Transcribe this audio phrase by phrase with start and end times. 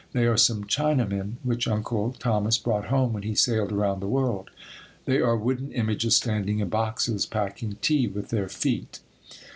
[0.13, 4.49] They are some Chinamen which Uncle Thomas brought home when he sailed around the world.
[5.05, 9.01] They are wooden images standing in boxes, packing tea with their feet.